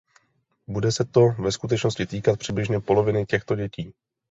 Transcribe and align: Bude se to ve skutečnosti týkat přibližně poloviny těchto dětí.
Bude 0.67 0.91
se 0.91 1.05
to 1.05 1.21
ve 1.39 1.51
skutečnosti 1.51 2.05
týkat 2.05 2.39
přibližně 2.39 2.79
poloviny 2.79 3.25
těchto 3.25 3.55
dětí. 3.55 3.93